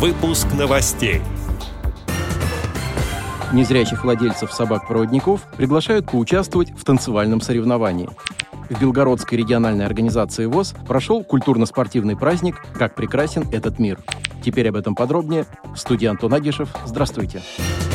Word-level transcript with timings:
Выпуск 0.00 0.46
новостей. 0.58 1.20
Незрячих 3.52 4.02
владельцев 4.02 4.50
собак-проводников 4.50 5.42
приглашают 5.58 6.10
поучаствовать 6.10 6.70
в 6.70 6.84
танцевальном 6.84 7.42
соревновании. 7.42 8.08
В 8.70 8.80
Белгородской 8.80 9.36
региональной 9.36 9.84
организации 9.84 10.46
ВОЗ 10.46 10.74
прошел 10.88 11.22
культурно-спортивный 11.22 12.16
праздник 12.16 12.64
«Как 12.78 12.94
прекрасен 12.94 13.46
этот 13.52 13.78
мир». 13.78 13.98
Теперь 14.42 14.70
об 14.70 14.76
этом 14.76 14.94
подробнее. 14.94 15.44
В 15.74 15.76
студии 15.76 16.06
Антон 16.06 16.32
Агишев. 16.32 16.70
Здравствуйте. 16.86 17.42
Здравствуйте. 17.58 17.89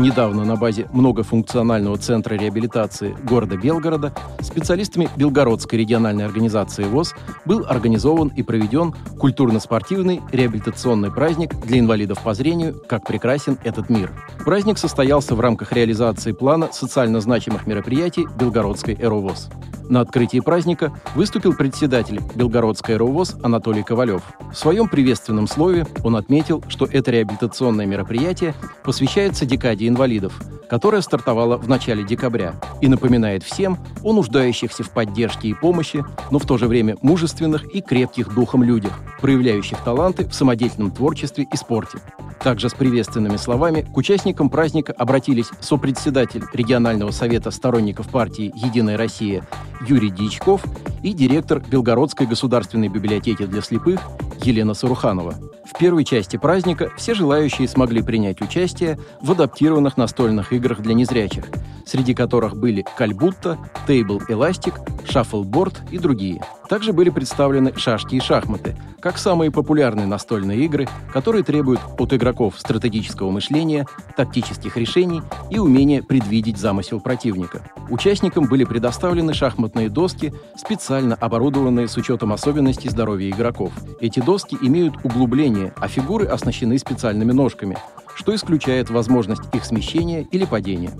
Недавно 0.00 0.46
на 0.46 0.56
базе 0.56 0.88
многофункционального 0.94 1.98
центра 1.98 2.34
реабилитации 2.34 3.14
города 3.22 3.58
Белгорода 3.58 4.14
специалистами 4.40 5.10
Белгородской 5.14 5.78
региональной 5.78 6.24
организации 6.24 6.84
ВОЗ 6.84 7.14
был 7.44 7.66
организован 7.68 8.28
и 8.28 8.42
проведен 8.42 8.94
культурно-спортивный 9.18 10.22
реабилитационный 10.32 11.12
праздник 11.12 11.54
для 11.66 11.80
инвалидов 11.80 12.22
по 12.22 12.32
зрению 12.32 12.80
«Как 12.88 13.06
прекрасен 13.06 13.58
этот 13.62 13.90
мир». 13.90 14.10
Праздник 14.42 14.78
состоялся 14.78 15.34
в 15.34 15.40
рамках 15.40 15.74
реализации 15.74 16.32
плана 16.32 16.70
социально 16.72 17.20
значимых 17.20 17.66
мероприятий 17.66 18.26
Белгородской 18.38 18.96
«Эровоз». 18.98 19.50
На 19.90 20.02
открытии 20.02 20.38
праздника 20.38 20.92
выступил 21.16 21.52
председатель 21.52 22.20
Белгородской 22.36 22.96
РОВОЗ 22.96 23.38
Анатолий 23.42 23.82
Ковалев. 23.82 24.22
В 24.52 24.54
своем 24.54 24.88
приветственном 24.88 25.48
слове 25.48 25.84
он 26.04 26.14
отметил, 26.14 26.62
что 26.68 26.86
это 26.86 27.10
реабилитационное 27.10 27.86
мероприятие 27.86 28.54
посвящается 28.84 29.46
декаде 29.46 29.88
инвалидов, 29.88 30.40
которая 30.70 31.00
стартовала 31.00 31.56
в 31.56 31.68
начале 31.68 32.04
декабря 32.04 32.54
и 32.80 32.86
напоминает 32.86 33.42
всем 33.42 33.78
о 34.04 34.12
нуждающихся 34.12 34.84
в 34.84 34.90
поддержке 34.90 35.48
и 35.48 35.54
помощи, 35.54 36.04
но 36.30 36.38
в 36.38 36.46
то 36.46 36.56
же 36.56 36.68
время 36.68 36.96
мужественных 37.02 37.74
и 37.74 37.80
крепких 37.80 38.32
духом 38.32 38.62
людях, 38.62 38.92
проявляющих 39.20 39.78
таланты 39.82 40.24
в 40.24 40.32
самодеятельном 40.32 40.92
творчестве 40.92 41.48
и 41.52 41.56
спорте. 41.56 41.98
Также 42.42 42.70
с 42.70 42.74
приветственными 42.74 43.36
словами 43.36 43.82
к 43.82 43.96
участникам 43.96 44.48
праздника 44.48 44.94
обратились 44.96 45.50
сопредседатель 45.60 46.42
регионального 46.54 47.10
совета 47.10 47.50
сторонников 47.50 48.08
партии 48.08 48.52
«Единая 48.54 48.96
Россия» 48.96 49.46
Юрий 49.86 50.10
Дьячков 50.10 50.62
и 51.02 51.12
директор 51.12 51.60
Белгородской 51.60 52.26
государственной 52.26 52.88
библиотеки 52.88 53.44
для 53.44 53.60
слепых 53.60 54.00
Елена 54.42 54.72
Саруханова. 54.72 55.34
В 55.64 55.78
первой 55.78 56.04
части 56.04 56.36
праздника 56.36 56.90
все 56.96 57.14
желающие 57.14 57.68
смогли 57.68 58.02
принять 58.02 58.40
участие 58.40 58.98
в 59.20 59.32
адаптированных 59.32 59.96
настольных 59.96 60.52
играх 60.52 60.80
для 60.80 60.94
незрячих, 60.94 61.44
среди 61.86 62.14
которых 62.14 62.56
были 62.56 62.84
кальбутта, 62.96 63.58
тейбл 63.86 64.20
эластик, 64.28 64.80
шаффлборд 65.10 65.82
и 65.90 65.98
другие. 65.98 66.40
Также 66.68 66.92
были 66.92 67.10
представлены 67.10 67.76
шашки 67.76 68.14
и 68.14 68.20
шахматы, 68.20 68.76
как 69.00 69.18
самые 69.18 69.50
популярные 69.50 70.06
настольные 70.06 70.64
игры, 70.64 70.88
которые 71.12 71.42
требуют 71.42 71.80
от 71.98 72.12
игроков 72.12 72.54
стратегического 72.56 73.30
мышления, 73.30 73.86
тактических 74.16 74.76
решений 74.76 75.22
и 75.50 75.58
умения 75.58 76.02
предвидеть 76.02 76.58
замысел 76.58 77.00
противника. 77.00 77.62
Участникам 77.88 78.44
были 78.44 78.64
предоставлены 78.64 79.34
шахматные 79.34 79.88
доски, 79.88 80.32
специально 80.56 81.16
оборудованные 81.16 81.88
с 81.88 81.96
учетом 81.96 82.32
особенностей 82.32 82.88
здоровья 82.88 83.30
игроков. 83.30 83.72
Эти 84.00 84.20
доски 84.20 84.56
имеют 84.62 84.94
углубление, 85.02 85.74
а 85.76 85.88
фигуры 85.88 86.26
оснащены 86.26 86.78
специальными 86.78 87.32
ножками, 87.32 87.76
что 88.14 88.34
исключает 88.34 88.90
возможность 88.90 89.42
их 89.52 89.64
смещения 89.64 90.26
или 90.30 90.44
падения. 90.44 90.92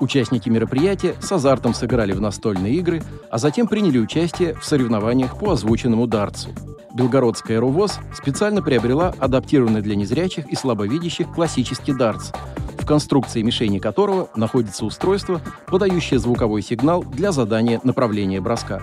Участники 0.00 0.48
мероприятия 0.48 1.16
с 1.20 1.32
азартом 1.32 1.74
сыграли 1.74 2.12
в 2.12 2.20
настольные 2.20 2.74
игры, 2.74 3.02
а 3.30 3.38
затем 3.38 3.66
приняли 3.66 3.98
участие 3.98 4.54
в 4.54 4.64
соревнованиях 4.64 5.38
по 5.38 5.52
озвученному 5.52 6.06
дартсу. 6.06 6.50
Белгородская 6.94 7.60
РУВОЗ 7.60 7.98
специально 8.14 8.62
приобрела 8.62 9.14
адаптированный 9.18 9.82
для 9.82 9.96
незрячих 9.96 10.46
и 10.48 10.56
слабовидящих 10.56 11.32
классический 11.32 11.92
дартс, 11.92 12.30
в 12.78 12.86
конструкции 12.86 13.42
мишени 13.42 13.78
которого 13.78 14.28
находится 14.36 14.84
устройство, 14.84 15.40
подающее 15.66 16.18
звуковой 16.18 16.62
сигнал 16.62 17.02
для 17.02 17.32
задания 17.32 17.80
направления 17.82 18.40
броска. 18.40 18.82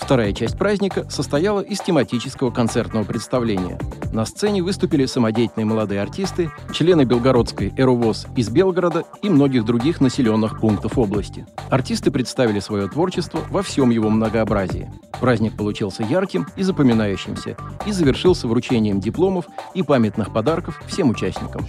Вторая 0.00 0.32
часть 0.32 0.58
праздника 0.58 1.08
состояла 1.10 1.60
из 1.60 1.80
тематического 1.80 2.50
концертного 2.50 3.04
представления. 3.04 3.78
На 4.14 4.24
сцене 4.26 4.62
выступили 4.62 5.06
самодеятельные 5.06 5.66
молодые 5.66 6.00
артисты, 6.00 6.48
члены 6.72 7.02
Белгородской 7.02 7.74
«Эровоз» 7.76 8.28
из 8.36 8.48
Белгорода 8.48 9.02
и 9.22 9.28
многих 9.28 9.64
других 9.64 10.00
населенных 10.00 10.60
пунктов 10.60 10.96
области. 10.98 11.48
Артисты 11.68 12.12
представили 12.12 12.60
свое 12.60 12.88
творчество 12.88 13.40
во 13.50 13.64
всем 13.64 13.90
его 13.90 14.10
многообразии. 14.10 14.88
Праздник 15.20 15.56
получился 15.56 16.04
ярким 16.04 16.46
и 16.54 16.62
запоминающимся 16.62 17.56
и 17.86 17.90
завершился 17.90 18.46
вручением 18.46 19.00
дипломов 19.00 19.46
и 19.74 19.82
памятных 19.82 20.32
подарков 20.32 20.80
всем 20.86 21.10
участникам. 21.10 21.66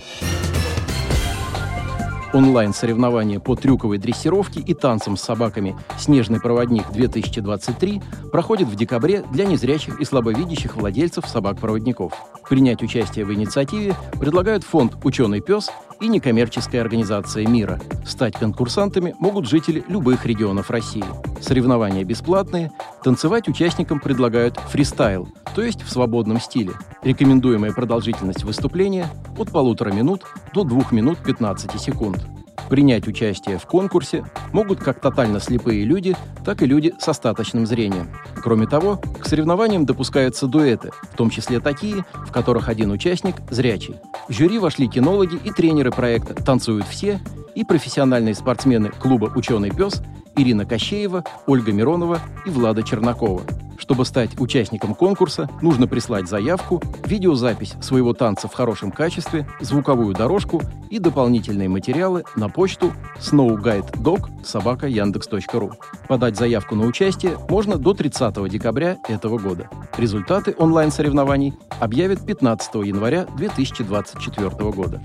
Онлайн-соревнования 2.35 3.39
по 3.39 3.55
трюковой 3.55 3.97
дрессировке 3.97 4.59
и 4.59 4.73
танцам 4.73 5.15
с 5.15 5.21
собаками 5.21 5.73
«Снежный 5.97 6.41
проводник-2023» 6.41 8.29
проходит 8.29 8.67
в 8.67 8.75
декабре 8.75 9.23
для 9.31 9.45
незрячих 9.45 10.01
и 10.01 10.03
слабовидящих 10.03 10.75
владельцев 10.75 11.25
собак-проводников. 11.27 12.11
Принять 12.49 12.83
участие 12.83 13.23
в 13.23 13.33
инициативе 13.33 13.95
предлагают 14.19 14.65
фонд 14.65 14.97
«Ученый 15.05 15.39
пес» 15.39 15.69
и 15.99 16.07
некоммерческая 16.07 16.81
организация 16.81 17.47
«Мира». 17.47 17.79
Стать 18.05 18.35
конкурсантами 18.35 19.15
могут 19.19 19.47
жители 19.47 19.83
любых 19.87 20.25
регионов 20.25 20.69
России. 20.69 21.05
Соревнования 21.41 22.03
бесплатные, 22.03 22.71
танцевать 23.03 23.47
участникам 23.47 23.99
предлагают 23.99 24.57
фристайл, 24.57 25.27
то 25.55 25.61
есть 25.61 25.81
в 25.81 25.91
свободном 25.91 26.39
стиле. 26.39 26.73
Рекомендуемая 27.03 27.71
продолжительность 27.71 28.43
выступления 28.43 29.07
от 29.37 29.51
полутора 29.51 29.91
минут 29.91 30.23
до 30.53 30.63
2 30.63 30.85
минут 30.91 31.19
15 31.19 31.79
секунд. 31.79 32.27
Принять 32.69 33.07
участие 33.07 33.57
в 33.57 33.65
конкурсе 33.65 34.25
могут 34.51 34.79
как 34.79 34.99
тотально 34.99 35.39
слепые 35.39 35.85
люди, 35.85 36.15
так 36.43 36.61
и 36.61 36.65
люди 36.65 36.93
с 36.99 37.07
остаточным 37.07 37.65
зрением. 37.65 38.09
Кроме 38.35 38.67
того, 38.67 38.99
к 39.19 39.25
соревнованиям 39.25 39.85
допускаются 39.85 40.47
дуэты, 40.47 40.91
в 41.11 41.15
том 41.15 41.29
числе 41.29 41.59
такие, 41.59 42.05
в 42.13 42.31
которых 42.31 42.69
один 42.69 42.91
участник 42.91 43.35
зрячий. 43.49 43.95
В 44.27 44.33
жюри 44.33 44.57
вошли 44.59 44.87
кинологи 44.87 45.39
и 45.43 45.51
тренеры 45.51 45.91
проекта 45.91 46.33
«Танцуют 46.33 46.87
все» 46.87 47.19
и 47.53 47.63
профессиональные 47.63 48.35
спортсмены 48.35 48.89
клуба 48.89 49.31
«Ученый 49.35 49.71
пес» 49.71 50.01
Ирина 50.35 50.65
Кощеева, 50.65 51.23
Ольга 51.47 51.71
Миронова 51.71 52.19
и 52.45 52.49
Влада 52.49 52.83
Чернакова. 52.83 53.43
Чтобы 53.77 54.05
стать 54.05 54.39
участником 54.39 54.95
конкурса, 54.95 55.47
нужно 55.61 55.87
прислать 55.87 56.27
заявку, 56.27 56.81
видеозапись 57.05 57.75
своего 57.81 58.13
танца 58.13 58.47
в 58.47 58.53
хорошем 58.53 58.91
качестве, 58.91 59.47
звуковую 59.59 60.15
дорожку 60.15 60.61
и 60.89 60.97
дополнительные 60.99 61.67
материалы 61.69 62.23
на 62.35 62.49
почту 62.49 62.91
snowguidedog.sobaka.yandex.ru. 63.19 65.73
Подать 66.07 66.37
заявку 66.37 66.75
на 66.75 66.85
участие 66.85 67.37
можно 67.49 67.77
до 67.77 67.93
30 67.93 68.49
декабря 68.49 68.97
этого 69.07 69.37
года. 69.37 69.69
Результаты 69.97 70.55
онлайн-соревнований 70.57 71.53
объявят 71.79 72.25
15 72.25 72.75
января 72.75 73.25
2024 73.37 74.49
года. 74.71 75.01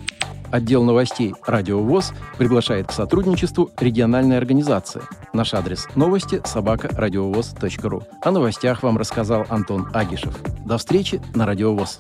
Отдел 0.50 0.84
новостей 0.84 1.34
«Радио 1.46 1.80
ВОЗ» 1.80 2.12
приглашает 2.36 2.88
к 2.88 2.92
сотрудничеству 2.92 3.70
региональной 3.78 4.36
организации. 4.36 5.02
Наш 5.32 5.54
адрес– 5.54 5.86
новости 5.94 6.42
собака 6.44 6.88
ру. 7.88 8.02
О 8.22 8.30
новостях 8.30 8.82
вам 8.82 8.98
рассказал 8.98 9.46
Антон 9.48 9.88
Агишев. 9.92 10.36
До 10.64 10.78
встречи 10.78 11.20
на 11.34 11.46
«Радио 11.46 11.74
ВОЗ». 11.74 11.98